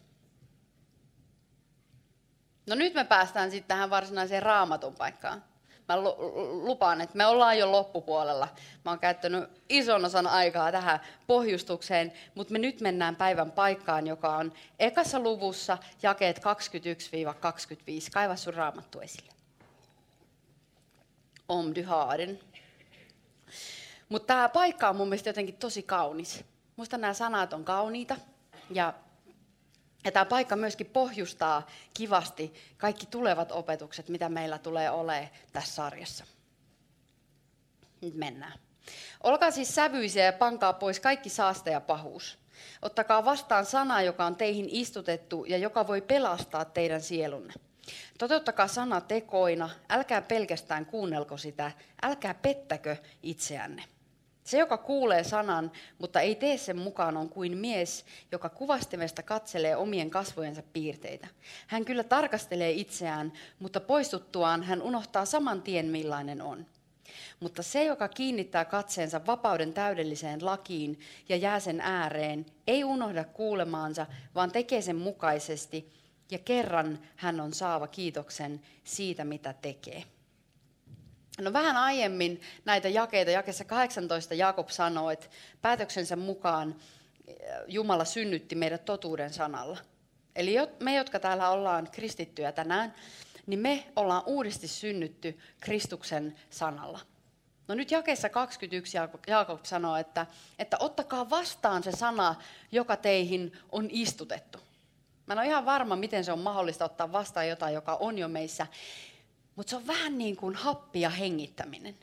[2.68, 5.44] No nyt me päästään sitten tähän varsinaiseen raamatun paikkaan
[5.90, 6.02] mä
[6.52, 8.48] lupaan, että me ollaan jo loppupuolella.
[8.86, 14.36] Mä oon käyttänyt ison osan aikaa tähän pohjustukseen, mutta me nyt mennään päivän paikkaan, joka
[14.36, 16.42] on ekassa luvussa jakeet 21-25.
[18.14, 19.32] Kaiva sun raamattu esille.
[21.48, 22.20] Om du har
[24.10, 26.44] Mutta tämä paikka on mun mielestä jotenkin tosi kaunis.
[26.76, 28.16] Musta nämä sanat on kauniita
[28.70, 28.94] ja
[30.04, 36.26] ja tämä paikka myöskin pohjustaa kivasti kaikki tulevat opetukset, mitä meillä tulee olemaan tässä sarjassa.
[38.02, 38.60] Nyt mennään.
[39.24, 42.40] Olkaa siis sävyisiä ja pankaa pois kaikki saaste ja pahuus.
[42.82, 47.54] Ottakaa vastaan sana, joka on teihin istutettu ja joka voi pelastaa teidän sielunne.
[48.18, 53.84] Toteuttakaa sana tekoina, älkää pelkästään kuunnelko sitä, älkää pettäkö itseänne.
[54.50, 59.76] Se, joka kuulee sanan, mutta ei tee sen mukaan, on kuin mies, joka kuvastimesta katselee
[59.76, 61.28] omien kasvojensa piirteitä.
[61.68, 66.66] Hän kyllä tarkastelee itseään, mutta poistuttuaan hän unohtaa saman tien, millainen on.
[67.40, 74.06] Mutta se, joka kiinnittää katseensa vapauden täydelliseen lakiin ja jää sen ääreen, ei unohda kuulemaansa,
[74.36, 75.94] vaan tekee sen mukaisesti,
[76.32, 80.04] ja kerran hän on saava kiitoksen siitä, mitä tekee.
[81.42, 85.28] No vähän aiemmin näitä jakeita, jakessa 18 Jaakob sanoi, että
[85.62, 86.76] päätöksensä mukaan
[87.28, 87.36] eh,
[87.68, 89.78] Jumala synnytti meidät totuuden sanalla.
[90.36, 92.94] Eli me, jotka täällä ollaan kristittyjä tänään,
[93.48, 97.00] niin me ollaan uudesti synnytty Kristuksen sanalla.
[97.68, 98.98] No nyt jakeessa 21
[99.28, 100.26] Jaakob sanoo, että,
[100.60, 102.36] että ottakaa vastaan se sana,
[102.72, 104.60] joka teihin on istutettu.
[105.26, 108.28] Mä en ole ihan varma, miten se on mahdollista ottaa vastaan jotain, joka on jo
[108.28, 108.68] meissä.
[109.60, 111.98] Mutta se on vähän niin kuin happi ja hengittäminen.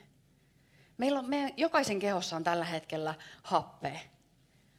[0.98, 3.98] Meillä on, meidän, jokaisen kehossa on tällä hetkellä happea.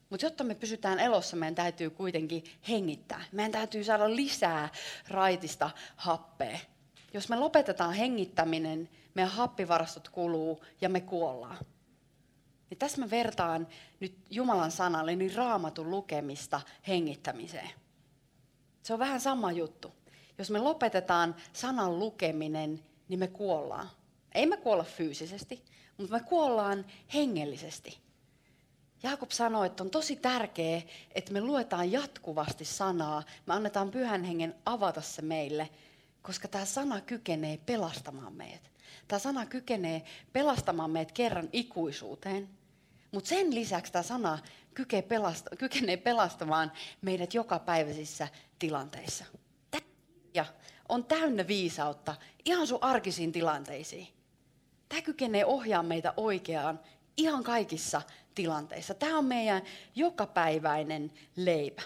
[0.09, 3.23] Mutta jotta me pysytään elossa, meidän täytyy kuitenkin hengittää.
[3.31, 4.69] Meidän täytyy saada lisää
[5.07, 6.59] raitista happea.
[7.13, 11.57] Jos me lopetetaan hengittäminen, meidän happivarastot kuluu ja me kuollaan.
[12.69, 13.67] Ja tässä mä vertaan
[13.99, 17.69] nyt Jumalan sanalle niin raamatun lukemista hengittämiseen.
[18.83, 19.96] Se on vähän sama juttu.
[20.37, 23.89] Jos me lopetetaan sanan lukeminen, niin me kuollaan.
[24.35, 25.63] Ei me kuolla fyysisesti,
[25.97, 27.97] mutta me kuollaan hengellisesti.
[29.03, 30.81] Jaakob sanoi, että on tosi tärkeää,
[31.15, 33.23] että me luetaan jatkuvasti sanaa.
[33.45, 35.69] Me annetaan pyhän hengen avata se meille,
[36.21, 38.71] koska tämä sana kykenee pelastamaan meidät.
[39.07, 42.49] Tämä sana kykenee pelastamaan meidät kerran ikuisuuteen.
[43.11, 44.39] Mutta sen lisäksi tämä sana
[45.57, 46.71] kykenee pelastamaan
[47.01, 48.27] meidät jokapäiväisissä
[48.59, 49.25] tilanteissa
[50.37, 50.45] ja
[50.89, 54.07] on täynnä viisautta ihan sun arkisiin tilanteisiin.
[54.89, 56.79] Tämä kykenee ohjaamaan meitä oikeaan
[57.17, 58.01] ihan kaikissa
[58.35, 58.93] tilanteissa.
[58.93, 59.61] Tämä on meidän
[59.95, 61.81] jokapäiväinen leipä.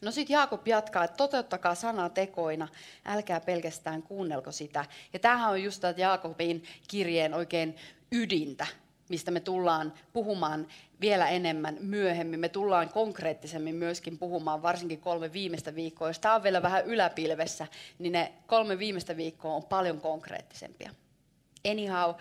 [0.00, 2.68] No sitten Jaakob jatkaa, että toteuttakaa sanaa tekoina,
[3.04, 4.84] älkää pelkästään kuunnelko sitä.
[5.12, 7.76] Ja tämähän on just Jaakobin kirjeen oikein
[8.12, 8.66] ydintä
[9.10, 10.66] mistä me tullaan puhumaan
[11.00, 12.40] vielä enemmän myöhemmin.
[12.40, 16.08] Me tullaan konkreettisemmin myöskin puhumaan varsinkin kolme viimeistä viikkoa.
[16.08, 17.66] Jos tämä on vielä vähän yläpilvessä,
[17.98, 20.90] niin ne kolme viimeistä viikkoa on paljon konkreettisempia.
[21.70, 22.14] Anyhow,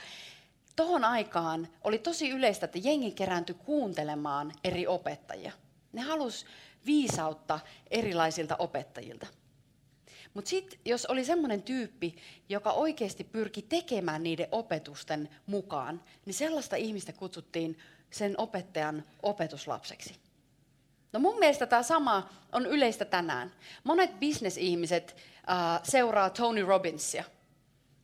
[0.75, 5.51] tuohon aikaan oli tosi yleistä, että jengi kerääntyi kuuntelemaan eri opettajia.
[5.93, 6.45] Ne halus
[6.85, 7.59] viisautta
[7.91, 9.27] erilaisilta opettajilta.
[10.33, 12.15] Mutta sitten jos oli semmoinen tyyppi,
[12.49, 17.77] joka oikeasti pyrki tekemään niiden opetusten mukaan, niin sellaista ihmistä kutsuttiin
[18.11, 20.15] sen opettajan opetuslapseksi.
[21.13, 23.51] No mun mielestä tämä sama on yleistä tänään.
[23.83, 25.15] Monet bisnesihmiset
[25.49, 27.23] äh, seuraa Tony Robbinsia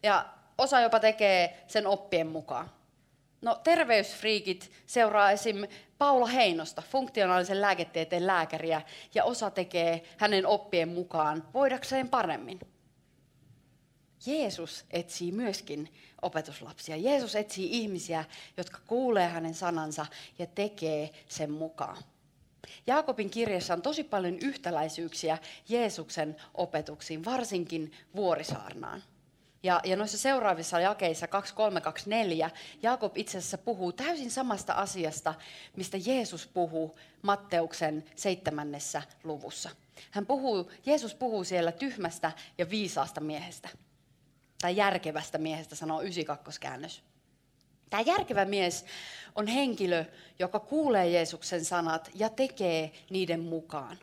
[0.04, 0.26] ja
[0.58, 2.72] osa jopa tekee sen oppien mukaan.
[3.42, 5.68] No terveysfriikit seuraa esim.
[5.98, 8.82] Paula Heinosta, funktionaalisen lääketieteen lääkäriä,
[9.14, 12.60] ja osa tekee hänen oppien mukaan voidakseen paremmin.
[14.26, 16.98] Jeesus etsii myöskin opetuslapsia.
[16.98, 18.26] Jeesus etsii ihmisiä,
[18.58, 20.06] jotka kuulee hänen sanansa
[20.40, 21.98] ja tekee sen mukaan.
[22.88, 25.38] Jaakobin kirjassa on tosi paljon yhtäläisyyksiä
[25.70, 29.04] Jeesuksen opetuksiin, varsinkin vuorisaarnaan.
[29.66, 32.50] Ja, ja noissa seuraavissa jakeissa 2324
[32.84, 35.34] Jaakob itse asiassa puhuu täysin samasta asiasta,
[35.76, 39.70] mistä Jeesus puhuu Matteuksen seitsemännessä luvussa.
[40.12, 43.70] Hän puhuu, Jeesus puhuu siellä tyhmästä ja viisaasta miehestä.
[44.62, 47.04] Tai järkevästä miehestä, sanoo 92 käännös.
[47.90, 48.86] Tämä järkevä mies
[49.36, 50.06] on henkilö,
[50.40, 54.00] joka kuulee Jeesuksen sanat ja tekee niiden mukaan.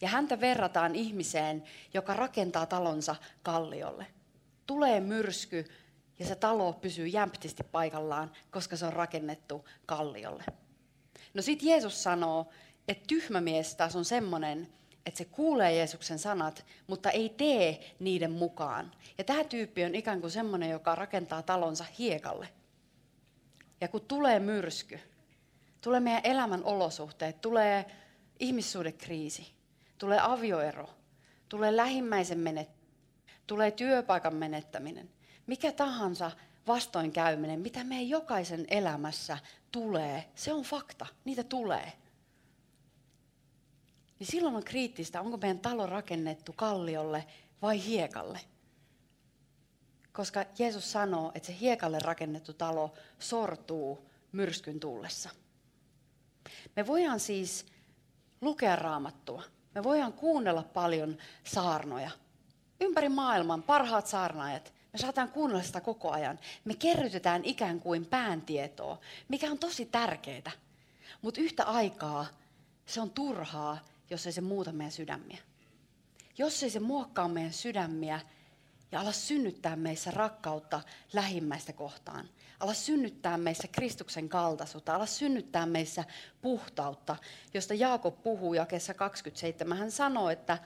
[0.00, 1.64] Ja häntä verrataan ihmiseen,
[1.94, 4.15] joka rakentaa talonsa kalliolle
[4.66, 5.64] tulee myrsky
[6.18, 10.44] ja se talo pysyy jämptisti paikallaan, koska se on rakennettu kalliolle.
[11.34, 12.46] No sitten Jeesus sanoo,
[12.88, 14.68] että tyhmä mies taas on semmoinen,
[15.06, 18.92] että se kuulee Jeesuksen sanat, mutta ei tee niiden mukaan.
[19.18, 22.48] Ja tämä tyyppi on ikään kuin semmoinen, joka rakentaa talonsa hiekalle.
[23.80, 25.00] Ja kun tulee myrsky,
[25.80, 27.84] tulee meidän elämän olosuhteet, tulee
[28.38, 29.52] ihmissuhdekriisi,
[29.98, 30.90] tulee avioero,
[31.48, 32.75] tulee lähimmäisen menet,
[33.46, 35.10] tulee työpaikan menettäminen,
[35.46, 36.30] mikä tahansa
[36.66, 39.38] vastoinkäyminen, mitä meidän jokaisen elämässä
[39.72, 41.92] tulee, se on fakta, niitä tulee.
[44.18, 47.24] Niin silloin on kriittistä, onko meidän talo rakennettu kalliolle
[47.62, 48.40] vai hiekalle.
[50.12, 55.30] koska Jeesus sanoo, että se hiekalle rakennettu talo sortuu myrskyn tullessa.
[56.76, 57.66] Me voidaan siis
[58.40, 59.42] lukea raamattua.
[59.74, 62.10] Me voidaan kuunnella paljon saarnoja.
[62.80, 66.38] Ympäri maailman parhaat saarnaajat, me saataan kuunnella sitä koko ajan.
[66.64, 70.52] Me kerrytetään ikään kuin pääntietoa, mikä on tosi tärkeää.
[71.22, 72.26] Mutta yhtä aikaa
[72.86, 73.78] se on turhaa,
[74.10, 75.38] jos ei se muuta meidän sydämiä.
[76.38, 78.20] Jos ei se muokkaa meidän sydämiä
[78.92, 80.80] ja ala synnyttää meissä rakkautta
[81.12, 82.28] lähimmäistä kohtaan.
[82.60, 86.04] Ala synnyttää meissä Kristuksen kaltaisuutta, ala synnyttää meissä
[86.42, 87.16] puhtautta,
[87.54, 89.78] josta Jaakob puhuu jakeessa 27.
[89.78, 90.58] Hän sanoo, että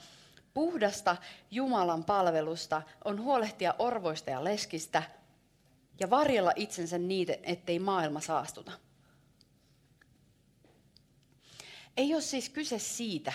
[0.55, 1.17] puhdasta
[1.51, 5.03] Jumalan palvelusta on huolehtia orvoista ja leskistä
[6.01, 8.73] ja varjella itsensä niitä, ettei maailma saastuta.
[11.97, 13.33] Ei ole siis kyse siitä,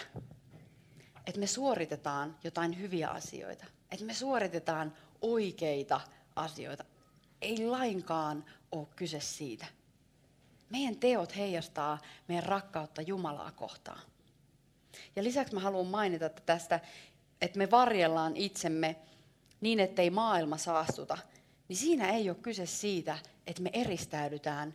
[1.27, 6.01] että me suoritetaan jotain hyviä asioita, että me suoritetaan oikeita
[6.35, 6.85] asioita.
[7.41, 9.65] Ei lainkaan ole kyse siitä.
[10.69, 11.97] Meidän teot heijastaa
[12.27, 14.01] meidän rakkautta Jumalaa kohtaan.
[15.15, 16.79] Ja lisäksi mä haluan mainita että tästä,
[17.41, 18.95] että me varjellaan itsemme
[19.61, 21.17] niin, ettei maailma saastuta.
[21.67, 24.73] Niin siinä ei ole kyse siitä, että me eristäydytään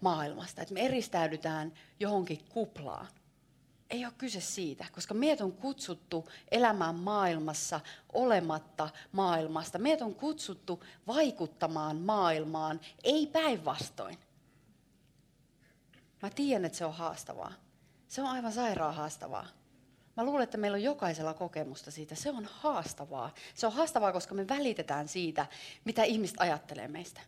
[0.00, 3.06] maailmasta, että me eristäydytään johonkin kuplaan.
[3.90, 7.80] Ei ole kyse siitä, koska meidät on kutsuttu elämään maailmassa
[8.12, 9.78] olematta maailmasta.
[9.78, 14.18] Meidät on kutsuttu vaikuttamaan maailmaan, ei päinvastoin.
[16.22, 17.52] Mä tiedän, että se on haastavaa.
[18.12, 19.46] Se on aivan sairaan haastavaa.
[20.16, 22.14] Mä luulen, että meillä on jokaisella kokemusta siitä.
[22.14, 23.34] Se on haastavaa.
[23.54, 25.46] Se on haastavaa, koska me välitetään siitä,
[25.84, 27.20] mitä ihmiset ajattelee meistä.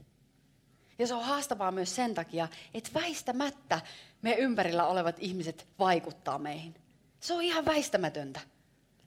[0.98, 3.80] Ja se on haastavaa myös sen takia, että väistämättä
[4.22, 6.74] me ympärillä olevat ihmiset vaikuttaa meihin.
[7.20, 8.40] Se on ihan väistämätöntä.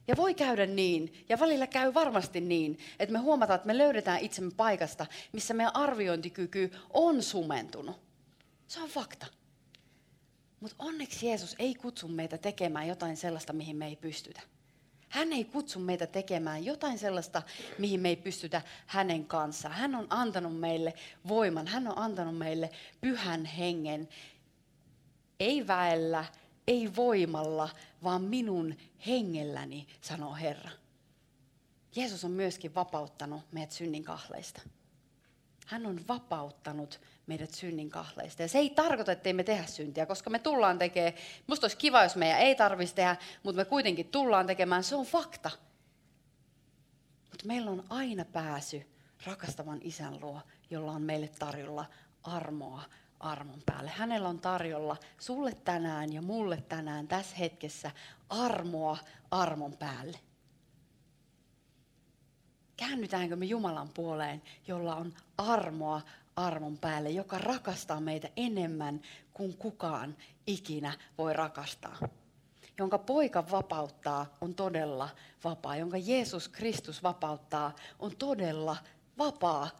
[0.08, 4.20] Ja voi käydä niin, ja välillä käy varmasti niin, että me huomataan, että me löydetään
[4.20, 8.00] itsemme paikasta, missä meidän arviointikyky on sumentunut.
[8.66, 9.37] Se on fakta.
[10.60, 14.40] Mutta onneksi Jeesus ei kutsu meitä tekemään jotain sellaista, mihin me ei pystytä.
[15.08, 17.42] Hän ei kutsu meitä tekemään jotain sellaista,
[17.78, 19.74] mihin me ei pystytä hänen kanssaan.
[19.74, 20.94] Hän on antanut meille
[21.28, 24.08] voiman, hän on antanut meille pyhän hengen.
[25.40, 26.24] Ei väellä,
[26.66, 27.68] ei voimalla,
[28.02, 28.74] vaan minun
[29.06, 30.70] hengelläni, sanoo Herra.
[31.96, 34.62] Jeesus on myöskin vapauttanut meidät synnin kahleista.
[35.66, 38.42] Hän on vapauttanut meidät synnin kahleista.
[38.42, 41.12] Ja se ei tarkoita, että me tehdä syntiä, koska me tullaan tekemään,
[41.46, 45.06] musta olisi kiva, jos meidän ei tarvitsisi tehdä, mutta me kuitenkin tullaan tekemään, se on
[45.06, 45.50] fakta.
[47.30, 48.86] Mutta meillä on aina pääsy
[49.26, 51.84] rakastavan isän luo, jolla on meille tarjolla
[52.22, 52.82] armoa
[53.20, 53.90] armon päälle.
[53.90, 57.90] Hänellä on tarjolla sulle tänään ja mulle tänään tässä hetkessä
[58.28, 58.98] armoa
[59.30, 60.18] armon päälle.
[62.76, 66.00] Käännytäänkö me Jumalan puoleen, jolla on armoa
[66.46, 69.00] armon päälle, joka rakastaa meitä enemmän
[69.32, 71.98] kuin kukaan ikinä voi rakastaa.
[72.78, 75.08] Jonka poika vapauttaa on todella
[75.44, 75.76] vapaa.
[75.76, 78.76] Jonka Jeesus Kristus vapauttaa on todella
[79.18, 79.70] vapaa.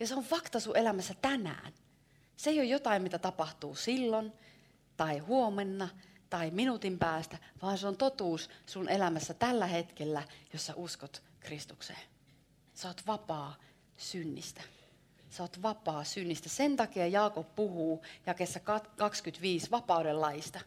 [0.00, 1.72] Ja se on fakta sun elämässä tänään.
[2.36, 4.32] Se ei ole jotain, mitä tapahtuu silloin
[4.96, 5.88] tai huomenna
[6.30, 12.00] tai minuutin päästä, vaan se on totuus sun elämässä tällä hetkellä, jossa uskot Kristukseen.
[12.74, 13.56] Sä oot vapaa
[13.96, 14.73] synnistä.
[15.36, 16.48] Sä oot vapaa synnistä.
[16.48, 18.60] Sen takia Jaakob puhuu jakessa
[18.96, 20.60] 25 vapauden laista.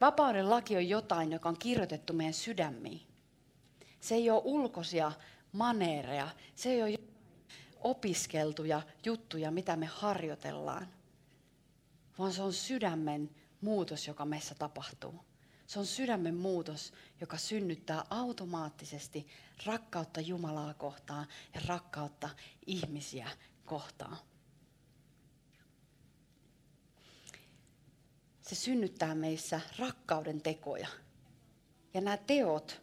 [0.00, 3.00] Vapauden laki on jotain, joka on kirjoitettu meidän sydämiin.
[4.00, 5.12] Se ei ole ulkoisia
[5.52, 6.28] maneereja.
[6.54, 6.98] Se ei ole
[7.80, 10.88] opiskeltuja juttuja, mitä me harjoitellaan.
[12.18, 15.24] Vaan se on sydämen muutos, joka meissä tapahtuu.
[15.66, 19.26] Se on sydämen muutos, joka synnyttää automaattisesti
[19.66, 22.30] rakkautta Jumalaa kohtaan ja rakkautta
[22.66, 23.28] ihmisiä
[23.64, 24.16] kohtaan.
[28.40, 30.88] Se synnyttää meissä rakkauden tekoja.
[31.94, 32.82] Ja nämä teot,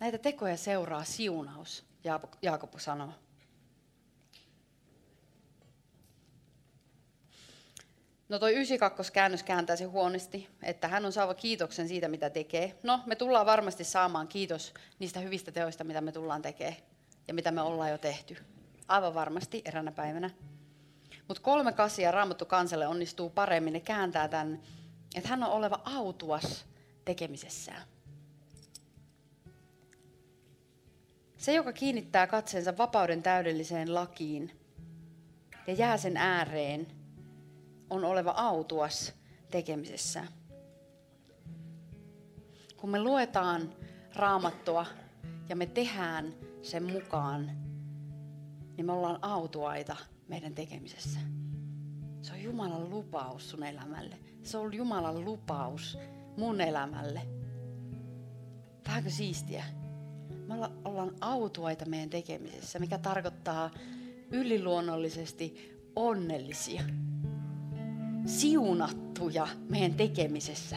[0.00, 1.84] näitä tekoja seuraa siunaus,
[2.42, 3.12] Jaakob sanoo.
[8.28, 12.78] No toi 92 käännös kääntää se huonosti, että hän on saava kiitoksen siitä, mitä tekee.
[12.82, 16.76] No, me tullaan varmasti saamaan kiitos niistä hyvistä teoista, mitä me tullaan tekemään
[17.28, 18.36] ja mitä me ollaan jo tehty.
[18.88, 20.30] Aivan varmasti eränä päivänä.
[21.28, 23.72] Mutta kolme kasia Raamattu kansalle onnistuu paremmin.
[23.72, 24.62] Ne kääntää tämän,
[25.14, 26.66] että hän on oleva autuas
[27.04, 27.82] tekemisessään.
[31.36, 34.60] Se, joka kiinnittää katseensa vapauden täydelliseen lakiin
[35.66, 36.86] ja jää sen ääreen,
[37.90, 39.12] on oleva autuas
[39.50, 40.24] tekemisessä.
[42.76, 43.74] Kun me luetaan
[44.14, 44.86] raamattua
[45.48, 47.50] ja me tehdään sen mukaan,
[48.76, 49.96] niin me ollaan autuaita
[50.28, 51.20] meidän tekemisessä.
[52.22, 54.18] Se on Jumalan lupaus sun elämälle.
[54.42, 55.98] Se on Jumalan lupaus
[56.36, 57.22] mun elämälle.
[58.88, 59.64] Vähänkö siistiä?
[60.46, 63.70] Me ollaan autuaita meidän tekemisessä, mikä tarkoittaa
[64.30, 66.82] yliluonnollisesti onnellisia,
[68.26, 70.76] siunattuja meidän tekemisessä.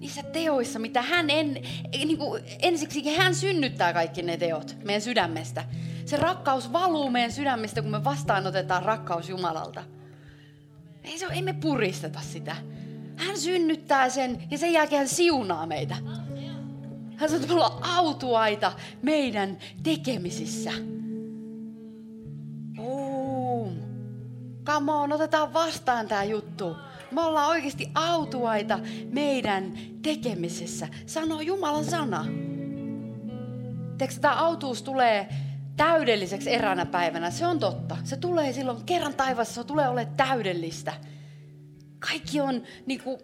[0.00, 1.62] Niissä teoissa, mitä hän en,
[1.92, 5.64] niin kuin ensiksi hän synnyttää kaikki ne teot meidän sydämestä.
[6.04, 9.84] Se rakkaus valuu meidän sydämestä, kun me vastaanotetaan rakkaus Jumalalta.
[11.04, 12.56] Ei, se, ei me puristeta sitä.
[13.16, 15.94] Hän synnyttää sen ja sen jälkeen hän siunaa meitä.
[17.16, 18.72] Hän sanoo, että me ollaan autuaita
[19.02, 20.70] meidän tekemisissä.
[24.68, 26.76] Come on, otetaan vastaan tämä juttu.
[27.10, 28.78] Me ollaan oikeasti autuaita
[29.12, 30.88] meidän tekemisessä.
[31.06, 32.26] Sanoo Jumalan sana.
[33.98, 35.28] Tiedätkö, tämä autuus tulee
[35.76, 37.30] täydelliseksi eräänä päivänä.
[37.30, 37.96] Se on totta.
[38.04, 40.92] Se tulee silloin kerran taivassa, se tulee olemaan täydellistä.
[41.98, 43.18] Kaikki on niin kuin,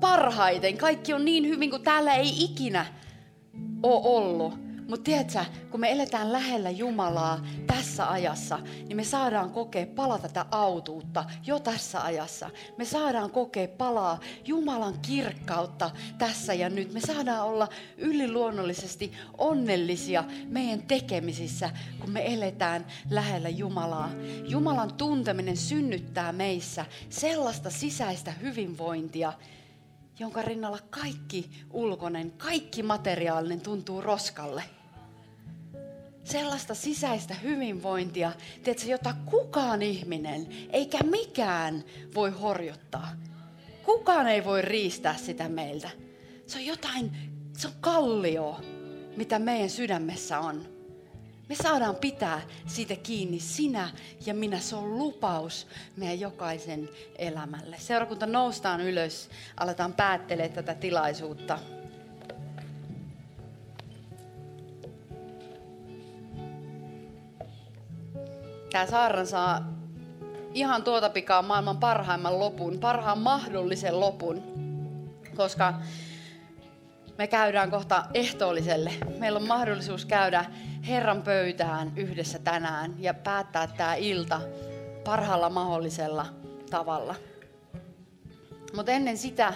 [0.00, 2.86] parhaiten, kaikki on niin hyvin kuin täällä ei ikinä
[3.82, 4.65] ole ollut.
[4.88, 8.58] Mutta tiedätkö, kun me eletään lähellä Jumalaa tässä ajassa,
[8.88, 12.50] niin me saadaan kokea palaa tätä autuutta jo tässä ajassa.
[12.76, 16.92] Me saadaan kokea palaa Jumalan kirkkautta tässä ja nyt.
[16.92, 17.68] Me saadaan olla
[17.98, 21.70] yliluonnollisesti onnellisia meidän tekemisissä,
[22.00, 24.10] kun me eletään lähellä Jumalaa.
[24.48, 29.32] Jumalan tunteminen synnyttää meissä sellaista sisäistä hyvinvointia,
[30.18, 34.62] jonka rinnalla kaikki ulkoinen, kaikki materiaalinen tuntuu roskalle.
[36.24, 43.08] Sellaista sisäistä hyvinvointia, tiedätkö, jota kukaan ihminen eikä mikään voi horjuttaa.
[43.84, 45.90] Kukaan ei voi riistää sitä meiltä.
[46.46, 47.12] Se on jotain,
[47.58, 48.60] se on kallio,
[49.16, 50.75] mitä meidän sydämessä on.
[51.48, 53.90] Me saadaan pitää siitä kiinni sinä
[54.26, 54.60] ja minä.
[54.60, 55.66] Se on lupaus
[55.96, 56.88] meidän jokaisen
[57.18, 57.76] elämälle.
[57.78, 61.58] Seurakunta noustaan ylös, aletaan päättelee tätä tilaisuutta.
[68.70, 69.72] Tämä saarna saa
[70.54, 74.42] ihan tuota pikaa maailman parhaimman lopun, parhaan mahdollisen lopun,
[75.36, 75.74] koska
[77.18, 78.92] me käydään kohta ehtoolliselle.
[79.18, 80.44] Meillä on mahdollisuus käydä
[80.88, 84.40] Herran pöytään yhdessä tänään ja päättää tämä ilta
[85.04, 86.26] parhaalla mahdollisella
[86.70, 87.14] tavalla.
[88.74, 89.54] Mutta ennen sitä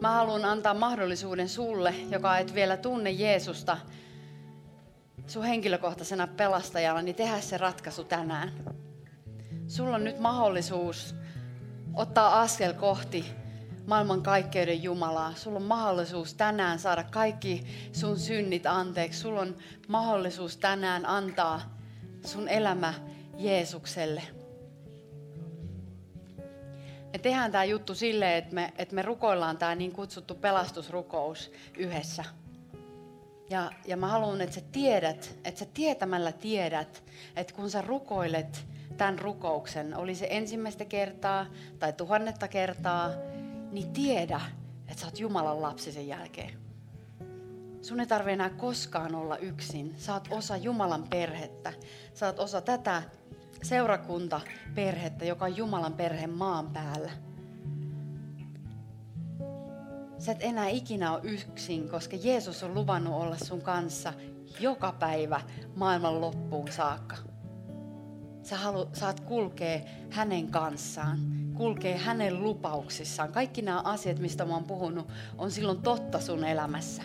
[0.00, 3.78] mä haluan antaa mahdollisuuden sulle, joka et vielä tunne Jeesusta
[5.26, 8.52] sun henkilökohtaisena pelastajana, niin tehdä se ratkaisu tänään.
[9.66, 11.14] Sulla on nyt mahdollisuus
[11.94, 13.24] ottaa askel kohti
[13.88, 15.34] maailman kaikkeuden Jumalaa.
[15.34, 19.20] Sulla on mahdollisuus tänään saada kaikki sun synnit anteeksi.
[19.20, 19.56] Sulla on
[19.88, 21.78] mahdollisuus tänään antaa
[22.26, 22.94] sun elämä
[23.36, 24.22] Jeesukselle.
[27.12, 32.24] Me tehdään tämä juttu silleen, että me, että me rukoillaan tämä niin kutsuttu pelastusrukous yhdessä.
[33.50, 37.04] Ja, ja mä haluan, että sä tiedät, että sä tietämällä tiedät,
[37.36, 38.66] että kun sä rukoilet
[38.96, 41.46] tämän rukouksen, oli se ensimmäistä kertaa
[41.78, 43.10] tai tuhannetta kertaa,
[43.72, 44.40] niin tiedä,
[44.88, 46.58] että sä oot Jumalan lapsi sen jälkeen.
[47.82, 49.96] Sun ei tarvitse enää koskaan olla yksin.
[50.12, 51.72] Oot osa Jumalan perhettä.
[52.26, 53.02] Oot osa tätä
[53.62, 57.10] seurakuntaperhettä, joka on Jumalan perhe maan päällä.
[60.18, 64.12] Sä et enää ikinä ole yksin, koska Jeesus on luvannut olla sun kanssa
[64.60, 65.40] joka päivä
[65.76, 67.16] maailman loppuun saakka.
[68.48, 69.80] Sä halu, saat kulkea
[70.10, 71.18] hänen kanssaan,
[71.54, 73.32] kulkee hänen lupauksissaan.
[73.32, 77.02] Kaikki nämä asiat, mistä mä oon puhunut, on silloin totta sun elämässä.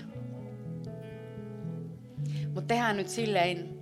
[2.45, 3.81] Mutta tehdään nyt silleen,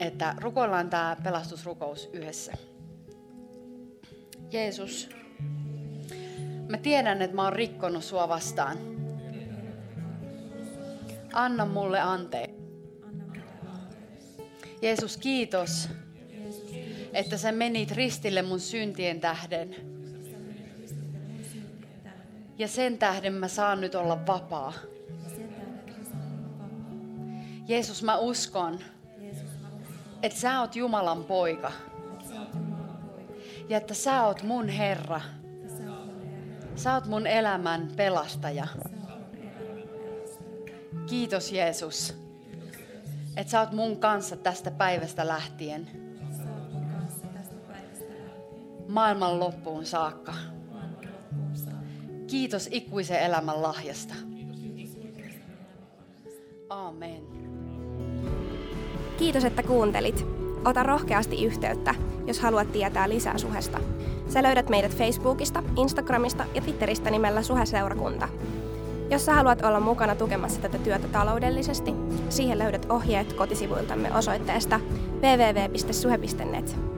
[0.00, 2.52] että rukoillaan tämä pelastusrukous yhdessä.
[4.50, 5.08] Jeesus,
[6.68, 8.78] mä tiedän, että mä oon rikkonut sua vastaan.
[11.32, 12.58] Anna mulle anteeksi.
[14.82, 15.88] Jeesus, kiitos,
[17.18, 19.76] että sä menit ristille mun syntien tähden.
[22.58, 24.72] Ja sen tähden mä saan nyt olla vapaa.
[27.66, 28.78] Jeesus, mä uskon,
[30.22, 31.72] että sä oot Jumalan poika.
[33.68, 35.20] Ja että sä oot mun Herra.
[36.76, 38.66] Sä oot mun elämän pelastaja.
[41.06, 42.14] Kiitos Jeesus,
[43.36, 46.07] että sä oot mun kanssa tästä päivästä lähtien.
[48.88, 50.34] Maailman loppuun saakka.
[52.26, 54.14] Kiitos ikuisen elämän lahjasta.
[56.70, 57.22] Amen.
[59.18, 60.26] Kiitos, että kuuntelit.
[60.64, 61.94] Ota rohkeasti yhteyttä,
[62.26, 63.80] jos haluat tietää lisää Suhesta.
[64.28, 68.28] Sä löydät meidät Facebookista, Instagramista ja Twitteristä nimellä Suhe-seurakunta.
[69.10, 71.94] Jos sä haluat olla mukana tukemassa tätä työtä taloudellisesti,
[72.28, 74.80] siihen löydät ohjeet kotisivuiltamme osoitteesta
[75.20, 76.97] www.suhe.net.